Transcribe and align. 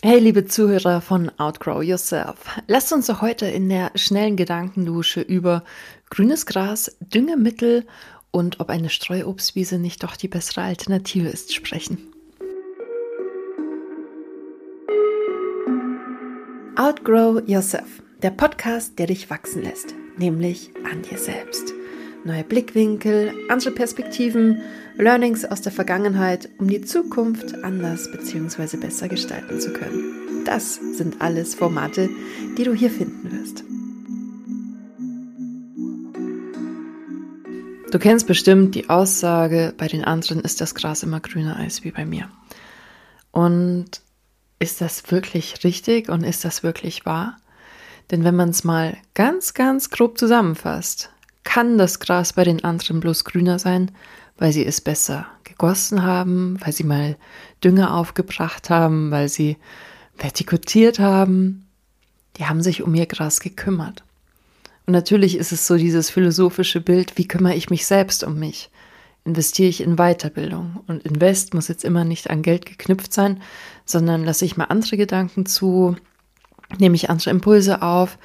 Hey, 0.00 0.20
liebe 0.20 0.44
Zuhörer 0.44 1.00
von 1.00 1.28
Outgrow 1.40 1.82
Yourself. 1.82 2.36
Lasst 2.68 2.92
uns 2.92 3.08
doch 3.08 3.20
heute 3.20 3.46
in 3.46 3.68
der 3.68 3.90
schnellen 3.96 4.36
Gedankendusche 4.36 5.20
über 5.20 5.64
grünes 6.08 6.46
Gras, 6.46 6.96
Düngemittel 7.00 7.84
und 8.30 8.60
ob 8.60 8.70
eine 8.70 8.90
Streuobstwiese 8.90 9.80
nicht 9.80 10.04
doch 10.04 10.14
die 10.14 10.28
bessere 10.28 10.60
Alternative 10.60 11.26
ist 11.26 11.52
sprechen. 11.52 11.98
Outgrow 16.76 17.42
Yourself, 17.48 18.00
der 18.22 18.30
Podcast, 18.30 19.00
der 19.00 19.08
dich 19.08 19.30
wachsen 19.30 19.64
lässt, 19.64 19.96
nämlich 20.16 20.70
an 20.88 21.02
dir 21.02 21.18
selbst 21.18 21.74
neue 22.24 22.44
Blickwinkel, 22.44 23.32
andere 23.48 23.70
Perspektiven, 23.70 24.60
Learnings 24.96 25.44
aus 25.44 25.60
der 25.60 25.72
Vergangenheit, 25.72 26.48
um 26.58 26.68
die 26.68 26.80
Zukunft 26.80 27.62
anders 27.62 28.10
bzw. 28.10 28.76
besser 28.76 29.08
gestalten 29.08 29.60
zu 29.60 29.72
können. 29.72 30.44
Das 30.44 30.74
sind 30.92 31.20
alles 31.20 31.54
Formate, 31.54 32.08
die 32.56 32.64
du 32.64 32.72
hier 32.72 32.90
finden 32.90 33.30
wirst. 33.32 33.64
Du 37.90 37.98
kennst 37.98 38.26
bestimmt 38.26 38.74
die 38.74 38.90
Aussage, 38.90 39.72
bei 39.76 39.88
den 39.88 40.04
anderen 40.04 40.40
ist 40.40 40.60
das 40.60 40.74
Gras 40.74 41.02
immer 41.02 41.20
grüner 41.20 41.56
als 41.56 41.84
wie 41.84 41.90
bei 41.90 42.04
mir. 42.04 42.28
Und 43.30 44.02
ist 44.58 44.80
das 44.80 45.10
wirklich 45.10 45.64
richtig 45.64 46.08
und 46.08 46.22
ist 46.22 46.44
das 46.44 46.62
wirklich 46.62 47.06
wahr? 47.06 47.38
Denn 48.10 48.24
wenn 48.24 48.36
man 48.36 48.50
es 48.50 48.64
mal 48.64 48.96
ganz, 49.14 49.54
ganz 49.54 49.90
grob 49.90 50.18
zusammenfasst, 50.18 51.10
kann 51.48 51.78
das 51.78 51.98
Gras 51.98 52.34
bei 52.34 52.44
den 52.44 52.62
anderen 52.62 53.00
bloß 53.00 53.24
grüner 53.24 53.58
sein, 53.58 53.90
weil 54.36 54.52
sie 54.52 54.66
es 54.66 54.82
besser 54.82 55.26
gegossen 55.44 56.02
haben, 56.02 56.58
weil 56.62 56.74
sie 56.74 56.84
mal 56.84 57.16
Dünger 57.64 57.94
aufgebracht 57.94 58.68
haben, 58.68 59.10
weil 59.10 59.30
sie 59.30 59.56
vertikutiert 60.18 60.98
haben. 60.98 61.66
Die 62.36 62.44
haben 62.44 62.60
sich 62.60 62.82
um 62.82 62.94
ihr 62.94 63.06
Gras 63.06 63.40
gekümmert. 63.40 64.04
Und 64.84 64.92
natürlich 64.92 65.38
ist 65.38 65.52
es 65.52 65.66
so 65.66 65.78
dieses 65.78 66.10
philosophische 66.10 66.82
Bild, 66.82 67.16
wie 67.16 67.26
kümmere 67.26 67.54
ich 67.54 67.70
mich 67.70 67.86
selbst 67.86 68.24
um 68.24 68.38
mich? 68.38 68.68
Investiere 69.24 69.70
ich 69.70 69.80
in 69.80 69.96
Weiterbildung? 69.96 70.80
Und 70.86 71.02
Invest 71.04 71.54
muss 71.54 71.68
jetzt 71.68 71.82
immer 71.82 72.04
nicht 72.04 72.28
an 72.28 72.42
Geld 72.42 72.66
geknüpft 72.66 73.14
sein, 73.14 73.40
sondern 73.86 74.22
lasse 74.22 74.44
ich 74.44 74.58
mal 74.58 74.64
andere 74.64 74.98
Gedanken 74.98 75.46
zu, 75.46 75.96
nehme 76.78 76.94
ich 76.94 77.08
andere 77.08 77.30
Impulse 77.30 77.80
auf, 77.80 78.18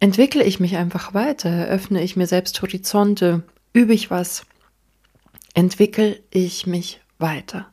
entwickle 0.00 0.44
ich 0.44 0.60
mich 0.60 0.76
einfach 0.76 1.14
weiter, 1.14 1.66
öffne 1.66 2.02
ich 2.02 2.16
mir 2.16 2.26
selbst 2.26 2.60
Horizonte, 2.62 3.42
übe 3.72 3.94
ich 3.94 4.10
was, 4.10 4.44
entwickle 5.54 6.20
ich 6.30 6.66
mich 6.66 7.00
weiter. 7.18 7.66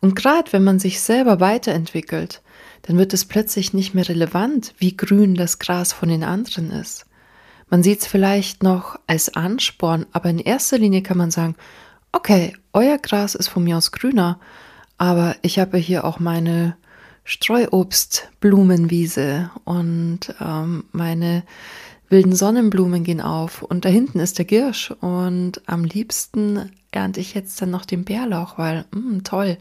Und 0.00 0.16
gerade 0.16 0.52
wenn 0.52 0.64
man 0.64 0.78
sich 0.78 1.00
selber 1.00 1.40
weiterentwickelt, 1.40 2.42
dann 2.82 2.98
wird 2.98 3.14
es 3.14 3.24
plötzlich 3.24 3.72
nicht 3.72 3.94
mehr 3.94 4.08
relevant, 4.08 4.74
wie 4.78 4.96
grün 4.96 5.36
das 5.36 5.58
Gras 5.60 5.92
von 5.92 6.08
den 6.08 6.24
anderen 6.24 6.72
ist. 6.72 7.06
Man 7.70 7.82
sieht 7.82 8.00
es 8.00 8.06
vielleicht 8.06 8.62
noch 8.62 8.98
als 9.06 9.34
Ansporn, 9.34 10.06
aber 10.12 10.28
in 10.28 10.40
erster 10.40 10.78
Linie 10.78 11.02
kann 11.02 11.16
man 11.16 11.30
sagen, 11.30 11.54
okay, 12.10 12.54
euer 12.72 12.98
Gras 12.98 13.34
ist 13.34 13.48
von 13.48 13.64
mir 13.64 13.76
aus 13.76 13.92
grüner, 13.92 14.40
aber 14.98 15.36
ich 15.42 15.58
habe 15.58 15.78
hier 15.78 16.04
auch 16.04 16.18
meine 16.18 16.76
Streuobstblumenwiese 17.24 19.50
und 19.64 20.34
ähm, 20.40 20.84
meine 20.92 21.42
wilden 22.08 22.34
Sonnenblumen 22.34 23.04
gehen 23.04 23.20
auf 23.20 23.62
und 23.62 23.84
da 23.84 23.88
hinten 23.88 24.18
ist 24.20 24.38
der 24.38 24.44
Girsch 24.44 24.90
und 25.00 25.62
am 25.66 25.84
liebsten 25.84 26.70
ernte 26.90 27.20
ich 27.20 27.34
jetzt 27.34 27.62
dann 27.62 27.70
noch 27.70 27.86
den 27.86 28.04
Bärlauch, 28.04 28.58
weil 28.58 28.84
mh, 28.90 29.10
hm, 29.10 29.24
toll. 29.24 29.56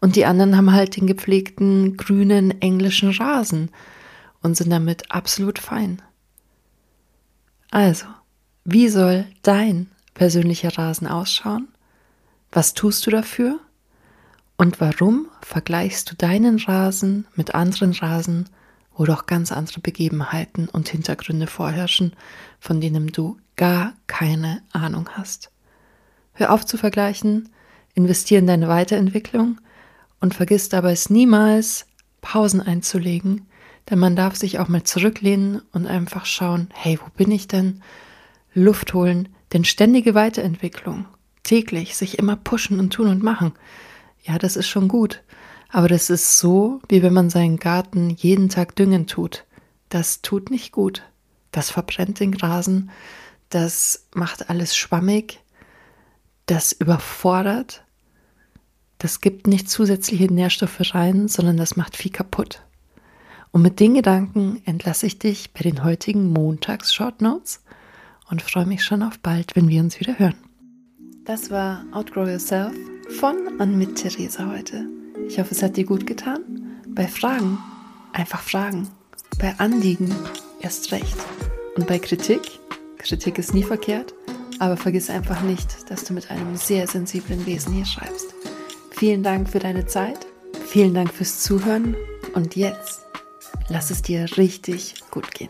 Und 0.00 0.16
die 0.16 0.24
anderen 0.24 0.56
haben 0.56 0.72
halt 0.72 0.96
den 0.96 1.06
gepflegten 1.06 1.98
grünen 1.98 2.58
englischen 2.62 3.10
Rasen 3.10 3.70
und 4.42 4.56
sind 4.56 4.70
damit 4.70 5.10
absolut 5.10 5.58
fein. 5.58 6.00
Also, 7.70 8.06
wie 8.64 8.88
soll 8.88 9.26
dein 9.42 9.90
persönlicher 10.14 10.76
Rasen 10.76 11.06
ausschauen? 11.06 11.68
Was 12.50 12.74
tust 12.74 13.06
du 13.06 13.10
dafür? 13.10 13.60
Und 14.60 14.78
warum 14.78 15.26
vergleichst 15.40 16.10
du 16.10 16.16
deinen 16.16 16.58
Rasen 16.58 17.26
mit 17.34 17.54
anderen 17.54 17.94
Rasen, 17.94 18.46
wo 18.94 19.06
doch 19.06 19.24
ganz 19.24 19.52
andere 19.52 19.80
Begebenheiten 19.80 20.68
und 20.68 20.86
Hintergründe 20.90 21.46
vorherrschen, 21.46 22.12
von 22.58 22.78
denen 22.78 23.06
du 23.06 23.38
gar 23.56 23.94
keine 24.06 24.60
Ahnung 24.70 25.08
hast? 25.14 25.50
Hör 26.34 26.52
auf 26.52 26.66
zu 26.66 26.76
vergleichen, 26.76 27.48
investiere 27.94 28.40
in 28.40 28.46
deine 28.46 28.68
Weiterentwicklung 28.68 29.62
und 30.20 30.34
vergiss 30.34 30.68
dabei 30.68 30.92
es 30.92 31.08
niemals, 31.08 31.86
Pausen 32.20 32.60
einzulegen, 32.60 33.46
denn 33.88 33.98
man 33.98 34.14
darf 34.14 34.36
sich 34.36 34.58
auch 34.58 34.68
mal 34.68 34.82
zurücklehnen 34.82 35.62
und 35.72 35.86
einfach 35.86 36.26
schauen, 36.26 36.68
hey, 36.74 36.98
wo 37.02 37.08
bin 37.16 37.30
ich 37.30 37.48
denn? 37.48 37.80
Luft 38.52 38.92
holen, 38.92 39.30
denn 39.54 39.64
ständige 39.64 40.14
Weiterentwicklung, 40.14 41.06
täglich 41.44 41.96
sich 41.96 42.18
immer 42.18 42.36
pushen 42.36 42.78
und 42.78 42.92
tun 42.92 43.06
und 43.08 43.22
machen, 43.22 43.54
ja, 44.22 44.38
das 44.38 44.56
ist 44.56 44.68
schon 44.68 44.88
gut. 44.88 45.22
Aber 45.70 45.88
das 45.88 46.10
ist 46.10 46.38
so, 46.38 46.80
wie 46.88 47.02
wenn 47.02 47.12
man 47.12 47.30
seinen 47.30 47.58
Garten 47.58 48.10
jeden 48.10 48.48
Tag 48.48 48.74
düngen 48.76 49.06
tut. 49.06 49.44
Das 49.88 50.20
tut 50.22 50.50
nicht 50.50 50.72
gut. 50.72 51.02
Das 51.52 51.70
verbrennt 51.70 52.20
den 52.20 52.34
Rasen. 52.34 52.90
Das 53.48 54.06
macht 54.14 54.50
alles 54.50 54.76
schwammig. 54.76 55.40
Das 56.46 56.72
überfordert. 56.72 57.84
Das 58.98 59.20
gibt 59.20 59.46
nicht 59.46 59.70
zusätzliche 59.70 60.32
Nährstoffe 60.32 60.94
rein, 60.94 61.28
sondern 61.28 61.56
das 61.56 61.76
macht 61.76 61.96
viel 61.96 62.10
kaputt. 62.10 62.62
Und 63.52 63.62
mit 63.62 63.80
den 63.80 63.94
Gedanken 63.94 64.62
entlasse 64.64 65.06
ich 65.06 65.18
dich 65.18 65.52
bei 65.52 65.60
den 65.60 65.82
heutigen 65.82 66.32
Montags-Short 66.32 67.20
Notes 67.20 67.62
und 68.28 68.42
freue 68.42 68.66
mich 68.66 68.84
schon 68.84 69.02
auf 69.02 69.18
bald, 69.18 69.56
wenn 69.56 69.68
wir 69.68 69.80
uns 69.80 69.98
wieder 69.98 70.18
hören. 70.18 70.36
Das 71.24 71.50
war 71.50 71.84
Outgrow 71.92 72.28
Yourself 72.28 72.74
von 73.18 73.36
und 73.58 73.76
mit 73.76 73.96
Theresa 73.96 74.50
heute. 74.50 74.86
Ich 75.28 75.38
hoffe, 75.38 75.54
es 75.54 75.62
hat 75.62 75.76
dir 75.76 75.84
gut 75.84 76.06
getan. 76.06 76.40
Bei 76.88 77.06
Fragen 77.06 77.58
einfach 78.12 78.40
fragen. 78.40 78.88
Bei 79.38 79.54
Anliegen 79.58 80.14
erst 80.60 80.92
recht. 80.92 81.16
Und 81.76 81.86
bei 81.86 81.98
Kritik, 81.98 82.40
Kritik 82.98 83.38
ist 83.38 83.54
nie 83.54 83.62
verkehrt, 83.62 84.14
aber 84.58 84.76
vergiss 84.76 85.10
einfach 85.10 85.42
nicht, 85.42 85.90
dass 85.90 86.04
du 86.04 86.12
mit 86.12 86.30
einem 86.30 86.56
sehr 86.56 86.86
sensiblen 86.86 87.46
Wesen 87.46 87.72
hier 87.72 87.86
schreibst. 87.86 88.34
Vielen 88.90 89.22
Dank 89.22 89.48
für 89.48 89.58
deine 89.58 89.86
Zeit, 89.86 90.26
vielen 90.66 90.94
Dank 90.94 91.12
fürs 91.12 91.42
Zuhören 91.42 91.96
und 92.34 92.56
jetzt 92.56 93.00
lass 93.68 93.90
es 93.90 94.02
dir 94.02 94.26
richtig 94.36 94.94
gut 95.10 95.32
gehen. 95.32 95.48